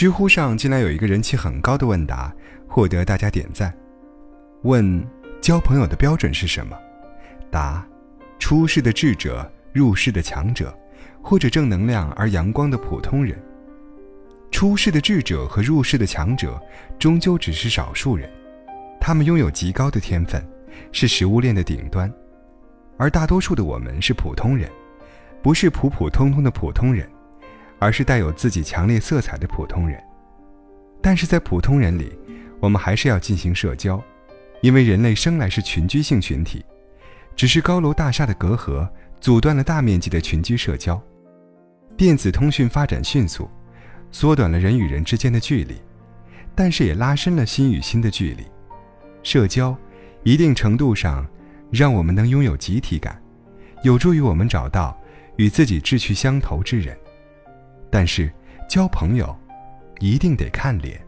[0.00, 2.34] 知乎上近来有一个人气很高的问答，
[2.66, 3.70] 获得大家点赞。
[4.62, 5.06] 问
[5.42, 6.74] 交朋友的标准是什么？
[7.50, 7.86] 答：
[8.38, 10.74] 出世的智者，入世的强者，
[11.20, 13.38] 或者正能量而阳光的普通人。
[14.50, 16.58] 出世的智者和入世的强者，
[16.98, 18.26] 终究只是少数人，
[18.98, 20.42] 他们拥有极高的天分，
[20.92, 22.10] 是食物链的顶端，
[22.96, 24.66] 而大多数的我们是普通人，
[25.42, 27.06] 不是普普通通的普通人。
[27.80, 29.98] 而是带有自己强烈色彩的普通人，
[31.02, 32.12] 但是在普通人里，
[32.60, 34.00] 我们还是要进行社交，
[34.60, 36.62] 因为人类生来是群居性群体，
[37.34, 38.86] 只是高楼大厦的隔阂
[39.18, 41.02] 阻断了大面积的群居社交。
[41.96, 43.50] 电子通讯发展迅速，
[44.12, 45.74] 缩短了人与人之间的距离，
[46.54, 48.44] 但是也拉伸了心与心的距离。
[49.22, 49.74] 社交，
[50.22, 51.26] 一定程度上，
[51.70, 53.18] 让我们能拥有集体感，
[53.82, 54.94] 有助于我们找到
[55.36, 56.94] 与自己志趣相投之人。
[57.90, 58.32] 但是，
[58.68, 59.36] 交朋友
[59.98, 61.04] 一定得看脸。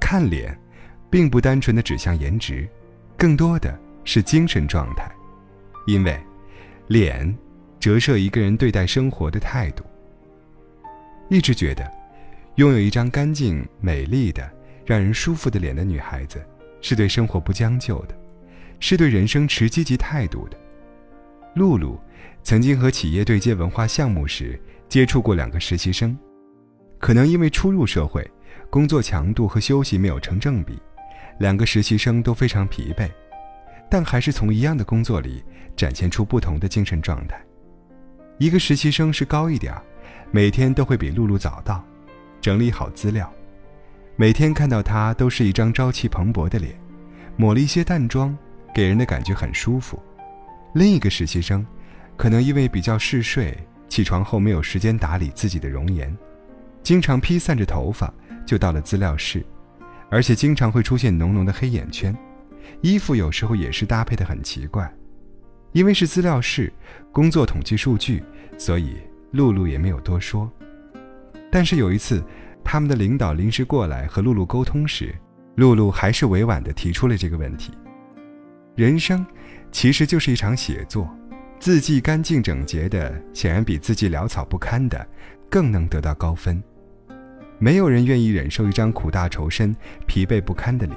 [0.00, 0.58] 看脸，
[1.08, 2.68] 并不单纯的指向颜值，
[3.16, 5.08] 更多的是精神状态，
[5.86, 6.18] 因为
[6.88, 7.32] 脸
[7.78, 9.84] 折射一个人对待生活的态度。
[11.28, 11.88] 一直觉得，
[12.56, 14.50] 拥有一张干净、美丽的、
[14.84, 16.44] 让人舒服的脸的女孩子，
[16.80, 18.18] 是对生活不将就的，
[18.80, 20.56] 是对人生持积极态度的。
[21.54, 22.00] 露露
[22.42, 24.60] 曾经和企业对接文化项目时。
[24.88, 26.16] 接触过两个实习生，
[26.98, 28.28] 可能因为初入社会，
[28.70, 30.78] 工作强度和休息没有成正比，
[31.38, 33.10] 两个实习生都非常疲惫，
[33.90, 35.44] 但还是从一样的工作里
[35.76, 37.38] 展现出不同的精神状态。
[38.38, 39.82] 一个实习生是高一点儿
[40.30, 41.84] 每天都会比露露早到，
[42.40, 43.30] 整理好资料，
[44.16, 46.74] 每天看到他都是一张朝气蓬勃的脸，
[47.36, 48.34] 抹了一些淡妆，
[48.74, 50.02] 给人的感觉很舒服。
[50.72, 51.66] 另一个实习生，
[52.16, 53.54] 可能因为比较嗜睡。
[53.88, 56.16] 起床后没有时间打理自己的容颜，
[56.82, 58.12] 经常披散着头发
[58.46, 59.44] 就到了资料室，
[60.10, 62.16] 而且经常会出现浓浓的黑眼圈，
[62.82, 64.90] 衣服有时候也是搭配的很奇怪。
[65.72, 66.72] 因为是资料室，
[67.12, 68.22] 工作统计数据，
[68.56, 68.96] 所以
[69.32, 70.50] 露露也没有多说。
[71.52, 72.24] 但是有一次，
[72.64, 75.14] 他们的领导临时过来和露露沟通时，
[75.56, 77.72] 露露还是委婉地提出了这个问题。
[78.76, 79.24] 人生，
[79.70, 81.06] 其实就是一场写作。
[81.58, 85.06] 字迹干净整洁的，显然比字迹潦草不堪的，
[85.50, 86.62] 更能得到高分。
[87.58, 89.74] 没有人愿意忍受一张苦大仇深、
[90.06, 90.96] 疲惫不堪的脸，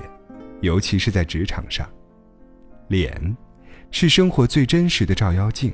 [0.61, 1.89] 尤其是在职场上。
[2.89, 3.35] 脸，
[3.89, 5.73] 是生活最真实的照妖镜。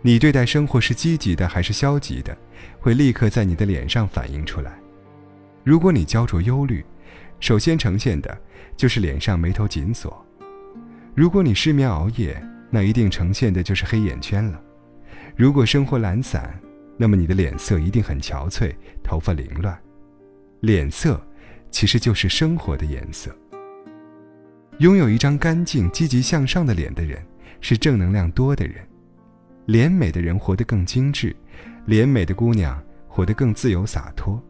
[0.00, 2.36] 你对待生活是积极的还是消极的，
[2.80, 4.78] 会立刻在你的脸上反映出来。
[5.62, 6.82] 如果你焦灼忧虑，
[7.38, 8.38] 首先呈现的
[8.76, 10.10] 就是脸上眉头紧锁；
[11.14, 12.40] 如果你失眠熬夜，
[12.70, 14.60] 那一定呈现的就是黑眼圈了。
[15.36, 16.58] 如果生活懒散，
[16.96, 19.78] 那么你的脸色一定很憔悴，头发凌乱。
[20.60, 21.20] 脸色
[21.70, 23.30] 其实就是生活的颜色。
[24.78, 27.22] 拥有一张干净、积极向上的脸的人，
[27.60, 28.76] 是正能量多的人。
[29.66, 31.34] 脸美的人活得更精致，
[31.86, 34.42] 脸美的姑娘活得更自由洒脱，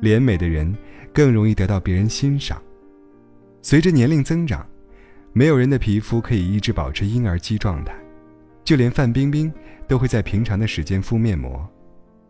[0.00, 0.76] 脸美的人
[1.12, 2.60] 更容易得到别人欣赏。
[3.62, 4.66] 随着年龄增长。
[5.36, 7.92] 没有人的皮肤可以一直保持婴儿期状态，
[8.62, 9.52] 就连范冰冰
[9.88, 11.68] 都会在平常的时间敷面膜，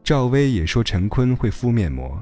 [0.03, 2.19] 赵薇也说陈坤会敷面膜。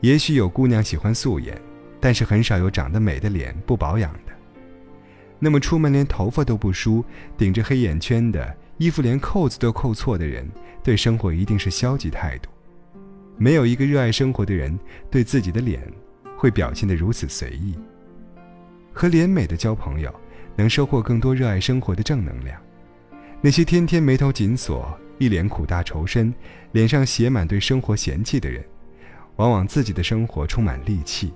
[0.00, 1.60] 也许有姑娘喜欢素颜，
[1.98, 4.32] 但是很少有长得美的脸不保养的。
[5.40, 7.04] 那么出门连头发都不梳，
[7.36, 10.48] 顶着黑眼圈的衣服连扣子都扣错的人，
[10.80, 12.48] 对生活一定是消极态度。
[13.36, 14.78] 没有一个热爱生活的人
[15.10, 15.82] 对自己的脸
[16.36, 17.74] 会表现得如此随意。
[18.98, 20.12] 和怜美的交朋友，
[20.56, 22.60] 能收获更多热爱生活的正能量。
[23.40, 26.34] 那些天天眉头紧锁、一脸苦大仇深、
[26.72, 28.60] 脸上写满对生活嫌弃的人，
[29.36, 31.32] 往往自己的生活充满戾气，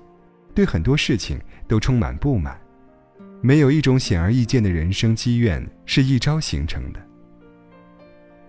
[0.53, 2.59] 对很多事情都充满不满。
[3.39, 6.99] 没有一种显而易见的人生积怨是一朝形成的。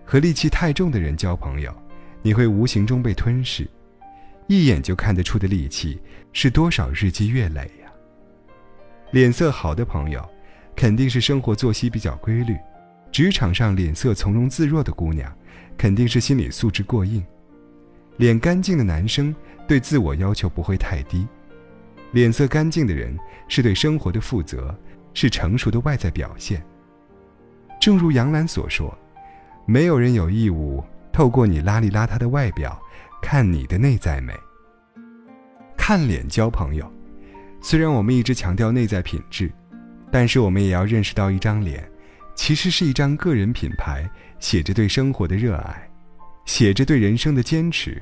[0.03, 1.73] 和戾气太重的人交朋友，
[2.21, 3.65] 你会无形中被吞噬，
[4.47, 6.01] 一眼就看得出的戾气
[6.33, 7.84] 是多少日积月累呀。
[9.15, 10.21] 脸色好的朋友，
[10.75, 12.53] 肯定是生活作息比较规律；
[13.13, 15.33] 职场上脸色从容自若的姑娘，
[15.77, 17.23] 肯定是心理素质过硬；
[18.17, 19.33] 脸干净的男生
[19.65, 21.25] 对自我要求不会太低；
[22.11, 23.17] 脸色干净的人
[23.47, 24.77] 是对生活的负责，
[25.13, 26.61] 是成熟的外在表现。
[27.79, 28.93] 正如杨澜所说
[29.65, 30.83] ：“没有人有义务
[31.13, 32.77] 透过你邋里邋遢的外表，
[33.21, 34.33] 看你的内在美。”
[35.77, 36.91] 看脸交朋友。
[37.67, 39.51] 虽然我们一直强调内在品质，
[40.11, 41.83] 但是我们也要认识到，一张脸，
[42.35, 44.07] 其实是一张个人品牌，
[44.37, 45.89] 写着对生活的热爱，
[46.45, 47.99] 写着对人生的坚持，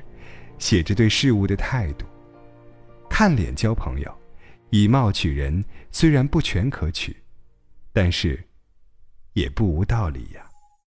[0.58, 2.04] 写着对事物的态度。
[3.08, 4.14] 看脸交朋友，
[4.68, 7.16] 以貌取人，虽然不全可取，
[7.90, 8.38] 但是
[9.32, 10.44] 也不无道理呀。